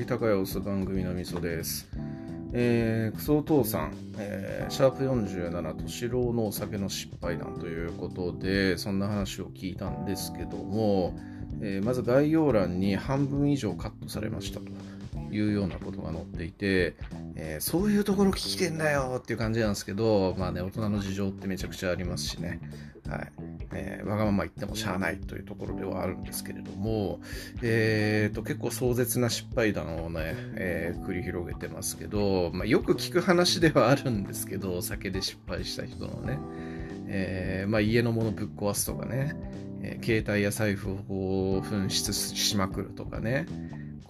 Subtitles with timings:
[0.00, 1.86] 木隆也をす番組のみそです。
[2.54, 11.18] えー、クソお父さん、えー、シャープ47と四郎のお酒の失敗談ということで、そんな話を聞いたんですけども、
[11.60, 14.66] えー、まず概要欄に半分以上カットされましたと。
[15.32, 16.96] いうようなことが載っていて、
[17.36, 22.60] えー、そういうところ聞いてんだよっていう感じなんですけど、まあね、大人の事情ってめちゃくちゃありますしね、
[23.08, 23.32] はい
[23.72, 27.20] えー、わがまま言ってもしゃあないというところではあるんですけれども、
[27.62, 36.38] えーと、結構壮絶な失敗談をね、えー、繰り広げてますけど、まあ、よく聞く話ではあるんですけど、酒で失敗した人のね、
[37.06, 39.34] えーまあ、家のものぶっ壊すとかね、
[39.82, 43.46] えー、携帯や財布を紛失しまくるとかね、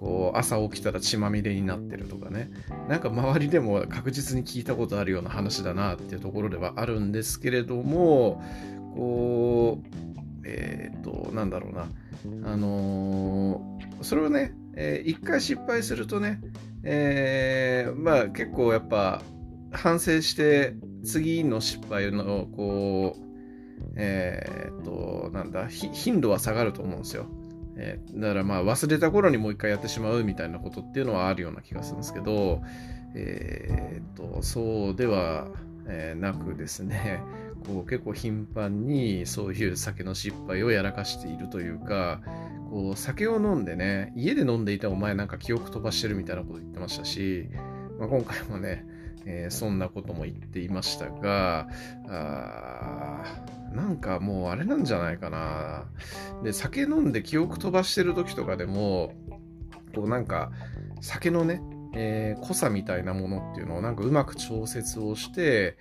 [0.00, 2.50] こう朝起きたら血まみれになってるとかね
[2.88, 8.42] なんか周りでも確実に聞いたことあるような話だなっていうところではあるんですけれども
[8.94, 9.86] こう
[10.44, 11.88] えっ、ー、となんだろうな。
[12.44, 16.40] あのー、それをね、えー、一回失敗するとね、
[16.82, 19.22] えー、まあ結構やっぱ
[19.72, 23.30] 反省して次の失敗のこう
[23.96, 27.26] えっ、となんだ頻度は下がると思うんですよ。
[27.76, 32.62] え、だからまあ忘れた頃にもう一回やってしまうみたいなことっていうのはあるような気がするんですけど、
[33.14, 35.48] えー、とそうでは、
[35.86, 37.22] え、なくですね。
[37.66, 42.20] こう結構頻繁にそういう酒の失敗をやらかしているというか
[42.70, 47.48] こう酒を飲んでね家で飲んでいたお前なんか記憶飛ばしてるみたいなこと言ってましたし、
[47.98, 48.84] まあ、今回もね、
[49.26, 51.68] えー、そんなことも言っていましたが
[52.08, 55.84] あなんかもうあれなんじゃないかな。
[56.42, 59.14] で、酒飲んで記憶飛ばしてる時とかでも、
[59.94, 60.50] こうなんか、
[61.00, 61.62] 酒のね、
[61.94, 65.76] えー、濃さみたいなものっていうのをなんかうまく調節をして、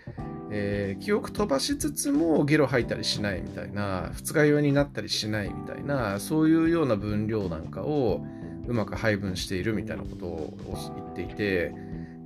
[0.52, 8.26] えー、記憶飛ばしつつもゲロ吐いたりしないみたいな二日酔いになったりしないみたいなそういうような分量なんかを
[8.68, 10.58] うまく配分しているみたいなことを
[10.96, 11.72] 言っていて、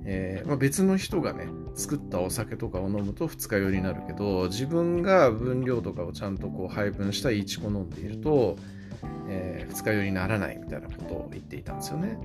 [0.04, 8.56] えー、まあ、別の人がね作ったお酒とかを飲むと二日酔いになるけど自分が分量とかをちゃんとこう配分したいちこ飲んでいると、
[9.28, 12.18] えー、二日酔いにならないみたいなことを言っていたんですよね。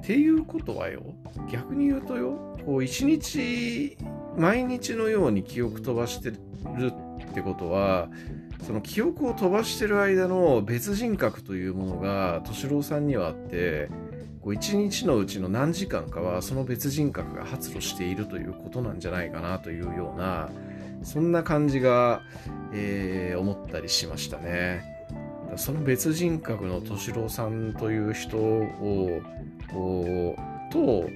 [0.00, 1.02] っていうことはよ
[1.50, 3.96] 逆に言うとよこう一日
[4.36, 6.38] 毎日のように記憶飛ばしてる
[7.30, 8.08] ってことは
[8.66, 13.88] その記憶を飛ばしてる間の別人格というものが敏郎さんにはあって
[14.40, 20.48] こう一日のうちの何時間かはその別人格が発露しているということなんじゃないかなというような
[21.02, 22.22] そんな感じが、
[22.72, 24.99] えー、思ったりしましたね。
[25.56, 29.20] その別人格の敏郎さんという人を
[30.72, 31.08] と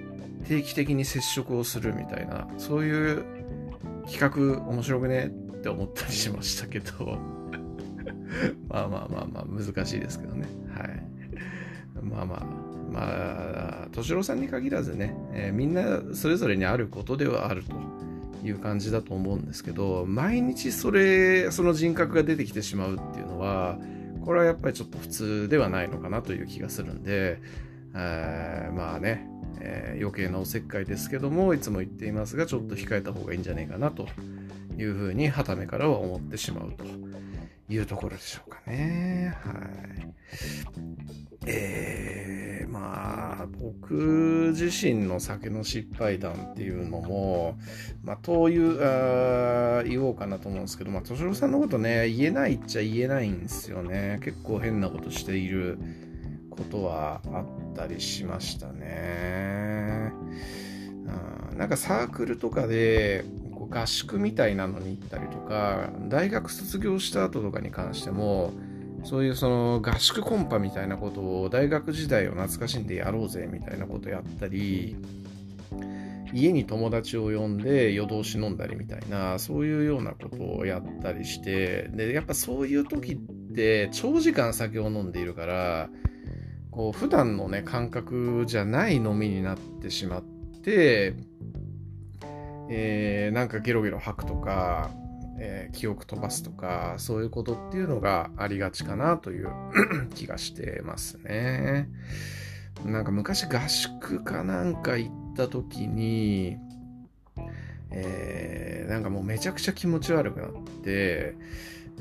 [0.47, 3.25] 定期的に接触をするみたいなそういう
[4.11, 5.31] 企画面白くねっ
[5.63, 7.19] て思ったりしましたけど。
[8.69, 10.47] まあまあまあまあ難しいですけどね。
[10.75, 11.03] はい。
[12.03, 17.75] まあまあまあ、敏郎さんに限らずね、えー、みんなそれぞれにあることではあると
[18.47, 23.79] いう感じだと思うんですけど、毎日それ、その人格が出てきてしまうっていうのは、
[24.25, 27.41] これはやっぱりちょっと普通ではないのかなという気がするんで、
[27.95, 29.29] えー、まあね、
[29.61, 34.09] えー、余計なおせっかいですけども、いつも言っていますが、ちょっと控えた方がいいんじゃないかなと
[34.77, 36.85] いうふうに、はためからは思ってしまうと
[37.69, 39.37] いうところでしょうかね。
[39.43, 40.15] はい。
[41.47, 42.34] えー、
[42.75, 47.57] まあ、僕自身の酒の失敗談っていうのも、
[48.03, 54.19] まあ、というあ、言おうかなと思うんですけど、まあ、敏郎さんのことね、言えないっちゃ言えないんですよね。
[54.25, 55.79] 結構変なことしている
[56.51, 60.11] ことはあったりしましたね。
[61.53, 63.25] うん、なんかサークルとかで、
[63.55, 68.53] こう合宿みたいなのに行ったりとか大学卒業した後とかに関しても
[69.05, 74.97] そういうその合宿コンパみたいなことを大学時代を懐かしんでやろうぜみたいなことやったり
[76.33, 83.17] 家に友達を呼んで夜通し飲んだりみたいなそういうようなことをやったりしてでやっぱそういう時っ
[83.55, 85.89] て長時間酒を飲んでいるから
[86.71, 90.23] こう普段のね感覚じゃない飲みになってしまっ
[90.63, 91.15] て
[92.69, 94.91] えー、なんかゲロゲロ吐くとか、
[95.39, 99.51] えー、記憶飛ばすとか、そういうことっていうのがありがちかなという
[100.15, 101.89] 気がしてますね。
[102.85, 106.57] なんか昔合宿かなんか行った時に、
[107.91, 110.51] えー、なんかもうめちゃくちゃ気持ち悪くなっ
[110.83, 111.35] て、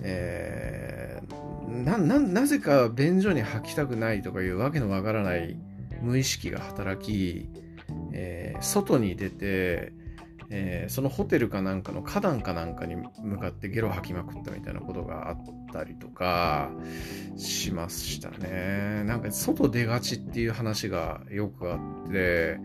[0.02, 5.58] えー、なななぜか便所に吐きたくないとかいうわけのわからない
[6.02, 7.48] 無意識が働き、
[8.12, 9.94] えー、外に出て、
[10.56, 15.38] えー、そのホテルかなんかの花壇かなんかに向かってゲロ吐きまくったみたいなことがあっ
[15.74, 16.70] たりとか
[17.36, 19.04] しましたね。
[19.06, 22.60] なんか外出がちっていう話がよくあって、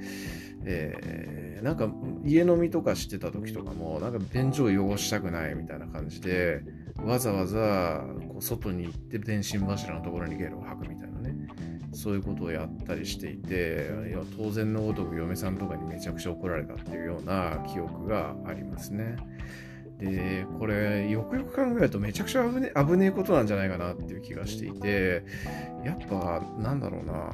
[0.66, 1.88] えー、なんか
[2.26, 6.60] 家飲みとかしてた時とかもなんか便所を汚したくないみたいな感じで
[7.02, 11.17] わざわざこう外に行って電信柱のところにゲロを吐くみたいな
[11.98, 13.90] そういうことをやったりしていて
[14.36, 19.16] 当然のごとく嫁さんとかにめちゃくちゃ怒られたっていうような記憶がありますね。
[19.98, 25.24] でこれよくよく考えるとめちゃくちゃ危ね危ねえことなんじゃないかなっていう気がしていて
[25.84, 27.32] やっぱなんだろうな、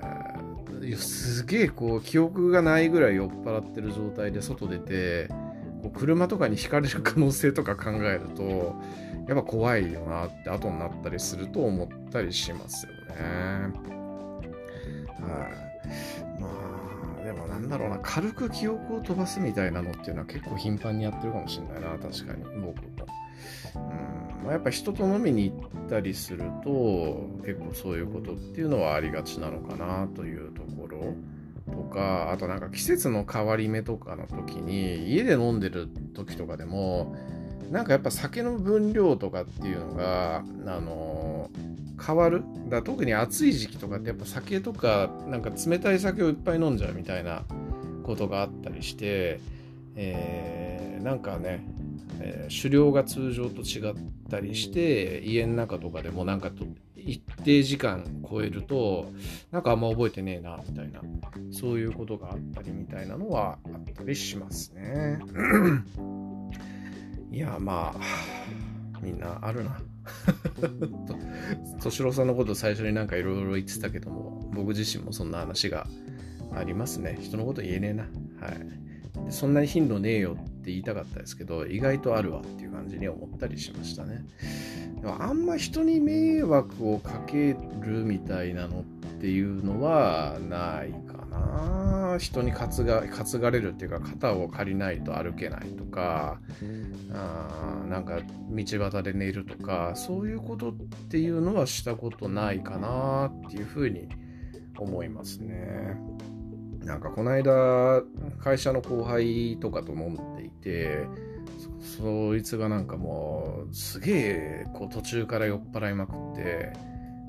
[0.00, 5.28] えー、すげえこう記憶がないぐらい酔っ払ってる状態で外出て
[5.82, 8.74] こう車とかにひかれる可能性とか考えると
[9.28, 13.01] やっぱ怖いよなって後になったりすると思ったりしますよね。
[13.12, 13.68] は
[15.18, 16.48] い、ま
[17.20, 17.98] あでもなんだろうな。
[18.02, 21.98] 軽く記憶を飛ばすみたいなのっていうのは結構頻繁にやってるかもしれないな。
[21.98, 22.44] 確かに。
[22.44, 22.72] 僕も。
[23.74, 24.44] うん。
[24.44, 31.14] まあ、やっぱ人と飲みに行ったりすると結構そういうことっていうのはありがちなのかなというところ。
[31.70, 37.16] とかあとなんか季節の変わり目とかの時に家で飲んでる時とかでも
[37.70, 41.50] なんかやっぱ酒の分量とかっていうのがあの
[42.04, 42.42] 変わる。
[42.68, 47.44] だ特に暑い時期とかってやっぱ酒とかなんか冷たい酒をいっぱい飲んじゃうみたいな
[48.02, 49.40] ことがあったりして、
[49.94, 51.64] えー、なんかね、
[52.20, 53.94] えー、狩猟が通常と違っ
[54.30, 56.64] たりして家の中とかでもなんかと
[56.96, 59.06] 一定時間超えると
[59.50, 61.00] なんかあんま覚えてねえなみたいな。
[61.50, 65.18] そういうことがあったりみたいなのはあったりしますね。
[67.30, 69.80] いやまあみんなあるな。
[71.88, 75.86] 敏郎さんのこと最初になんかいろいろ言ってたけども僕自身もそんな話が
[76.54, 77.18] ありますね。
[77.20, 78.02] 人のこと言えねえな。
[78.40, 78.82] はい。
[79.30, 84.24] そんなに頻度ねえよって言いたかったですけど意外とあるわっていう感じに思ったりしましたね。
[85.00, 88.82] でもあんま人に迷惑をかけるみたいなのっ
[89.20, 92.01] ていうのはないかな。
[92.18, 96.40] 人に担が担がれるっていうか肩を借りないと歩けないとか
[97.12, 98.20] あなんか
[98.50, 100.74] 道端で寝るとかそういうことっ
[101.10, 104.08] ていうのはしたことないかなっていうふうに
[104.78, 105.96] 思いますね。
[106.84, 108.02] なんかこの間
[108.40, 111.06] 会社の後輩とかと飲んでいて
[111.80, 116.72] そいつがなんかもうすげえこう途中から酔っ払いまくって、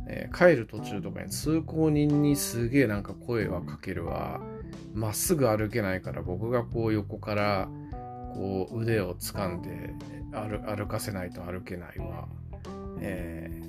[0.08, 4.42] えー、帰る途中とかに通行人にすげえなんか声はかけるわ
[4.94, 7.70] まっすぐ歩けないから僕がこう横から
[8.34, 9.94] こう腕を掴んで
[10.31, 12.28] 歩かせないと歩けないわ、
[13.00, 13.62] え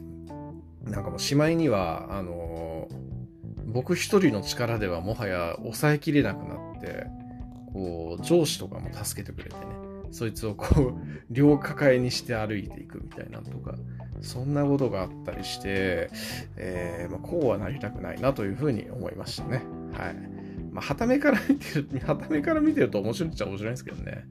[0.84, 2.96] ー、なんかもうしまいにはあのー、
[3.66, 7.06] 僕一人の力ではもはや抑えきれなくなって
[7.72, 10.94] こう上司とかも助けてくれてねそいつをこう
[11.30, 13.74] 両抱えにして歩いていくみたいなとか
[14.22, 16.08] そんなことがあったりして、
[16.56, 19.62] えー、まあ、こうはなりたくないなというふうに思いましたね。
[19.92, 20.33] はい。
[20.74, 24.26] まあ、はためから見てる、はためから見てると面白いっちゃ面白いんですけどね。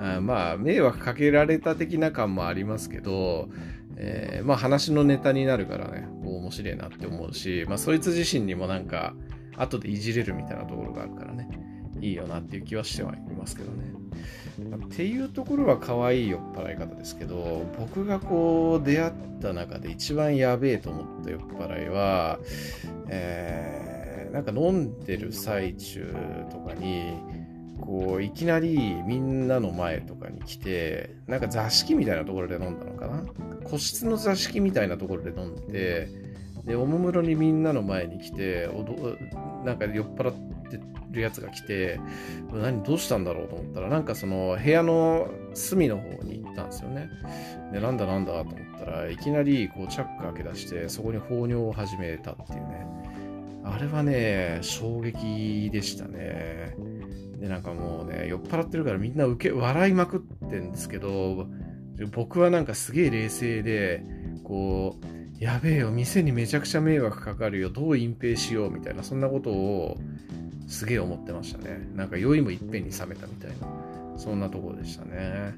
[0.00, 3.50] あまあ、迷惑かけられた的な感もありますけど、
[3.96, 9.14] えー、まあ話のネタになるからね、面白いなって思うし、まあそいつ自身にもなんか、
[9.56, 11.48] 後でいじれるみたいなところがあるからね、
[12.00, 13.92] いいよなっていう気はしてはいますけどね。
[14.76, 22.38] っていうところは可愛い酔っ払い方ですけど僕がこう出会った中で一番やべえと思った酔っ払いは、
[23.08, 23.93] えー、
[24.34, 26.12] なんか飲んでる最中
[26.50, 27.14] とかに
[27.80, 33.24] こういきなりみんなの前とかに来てなんか座敷みたいなところで飲んだのかな？
[33.62, 36.08] 個室の座敷みたいなところで飲んで
[36.64, 38.68] でおもむろにみんなの前に来て
[39.64, 40.34] なんか酔っ払っ
[40.68, 40.80] て
[41.12, 42.00] るやつが来て
[42.52, 47.08] 何どうしたんだろうと思ったらなんかその部屋の隅の方に行ったんですよね。
[47.72, 53.13] でなんだなんだと思ったらいきなりこうチャック開け出してそこに放尿を始めたっていうね。
[53.64, 56.76] あれはね衝撃でしたね。
[57.38, 61.46] でなんかもうね酔っ払ってるからみんな受け笑いまくってんですけど
[62.12, 64.04] 僕はなんかすげえ冷静で
[64.44, 69.96] こうやべえよ店にめちゃくちゃ迷惑かかるよどう隠蔽しようみたいなそんなことを
[70.66, 71.88] すげえ思ってましたね。
[71.94, 73.83] なんか酔いもいっぺんに冷めたみたいな。
[74.16, 75.54] そんなとこでしたね。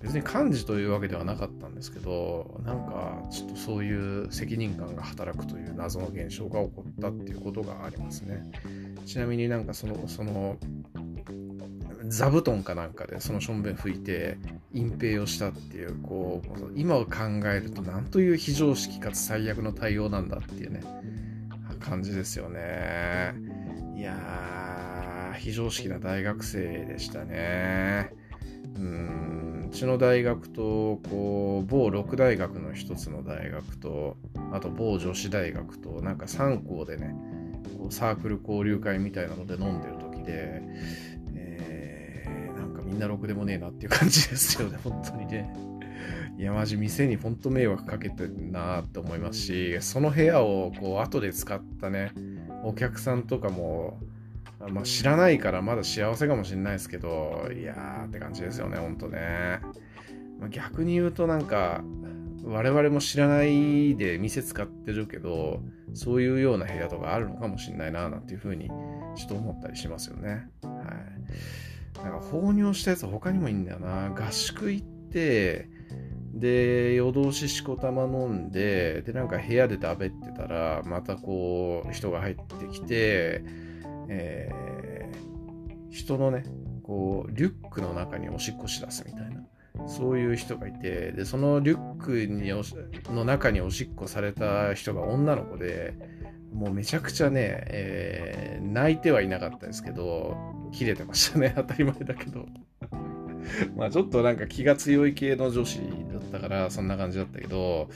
[0.00, 8.50] 別に幹事というわけではなかったんですけどなんかちょっとそういう責任感が働くという謎の現象が起こったっていうことがありますね。
[9.06, 10.58] ちなみになんかそのその
[12.08, 14.38] 座布団かなんかでそのしょんべん拭いて
[14.72, 20.82] 隠蔽をしたっていうこう今を考えるとなんという非常識かつ最悪の対応なんだっていうね
[21.80, 23.34] 感じですよね。
[23.96, 24.75] いや
[25.46, 28.12] 非常識な大学生でしたね。
[28.74, 29.68] うん。
[29.70, 34.16] うちの大学とこう某六大学の一つの大学と
[34.52, 37.14] あと某女子大学となんか3校でね
[37.78, 40.62] こうサークル交流会みたいなので飲んでる時で、
[41.36, 45.54] えー、なんかみんなろくでもねえなっていう感じですよね本当にね。
[46.38, 52.12] いやマジ店に本当迷惑かけてるなって思いますしその部屋をこう後で使ったね
[52.64, 54.00] お客さんとかも
[54.68, 59.60] まあ、知らないからまだ幸せかもしれないですけど、いやーって感じですよね、ほんとね。
[60.38, 61.82] まあ、逆に言うとなんか、
[62.44, 65.60] 我々も知らないで店使ってるけど、
[65.94, 68.68] そういうような部屋とかあるのかもしれないな、なんていうふうに
[69.16, 70.48] ちょっと思ったりしますよね。
[70.62, 70.70] は
[71.98, 72.02] い。
[72.02, 74.10] なんか放尿したやつ他にもいいんだよな。
[74.10, 75.68] 合宿行って、
[76.34, 83.42] で、夜通ししこたま飲んで、で、なんか部屋で食べてたら、またこう、人が入ってきて、
[84.08, 86.44] えー、人のね、
[86.82, 89.46] こう、リュックの中におしっこしだすみたいな。
[89.86, 92.50] そういう人がいて、で、そのリュックに
[93.14, 95.94] の中におしっこされた人が女の子で、
[96.52, 100.36] もうめちゃくちゃね、えー、泣いてはいなかったですけど、
[100.72, 101.52] 切れてましたね。
[101.56, 102.46] 当たり前だけど。
[103.76, 107.88] まあちょっとなんか気が強い系の女子だったから、そんな感じだったけど、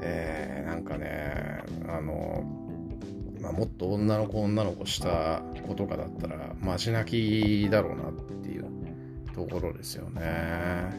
[0.00, 2.67] えー、なんかね、あの、
[3.40, 8.64] まあ、もっと女の子女の子した子とかだったらマジ泣きだろうなっていう
[9.34, 10.90] ところですよね。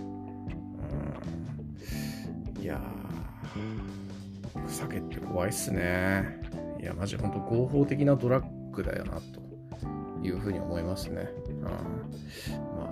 [2.55, 6.39] うん、いやー、酒って怖いっすね。
[6.81, 11.29] いや、マジほんと合法的なドラッグだよなというふうに思いますね。
[11.49, 11.69] うん、ま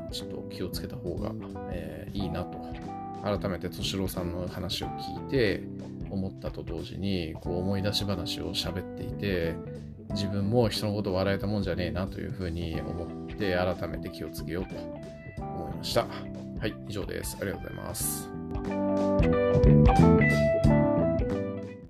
[0.07, 1.31] あ、ちょっと気をつけた方が、
[1.71, 2.57] えー、いいなと。
[3.23, 5.63] 改めて敏郎さんの話を聞いて、
[6.09, 9.55] 思ったと同時にこう思い出し話を喋っていて
[10.11, 14.75] 自分も人のこと笑えたもんじゃねえなというふうに思って改めて気をつけようと
[15.41, 16.07] 思いました。
[16.59, 17.37] はい、以上です。
[17.39, 18.29] ありがとうございます。